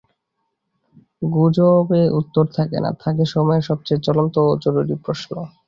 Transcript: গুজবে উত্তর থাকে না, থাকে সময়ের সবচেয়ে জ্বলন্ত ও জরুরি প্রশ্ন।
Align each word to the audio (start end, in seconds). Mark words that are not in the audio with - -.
গুজবে 1.29 2.01
উত্তর 2.19 2.45
থাকে 2.57 2.77
না, 2.83 2.91
থাকে 3.03 3.23
সময়ের 3.33 3.67
সবচেয়ে 3.69 4.03
জ্বলন্ত 4.05 4.35
ও 4.45 4.61
জরুরি 4.63 4.95
প্রশ্ন। 5.05 5.31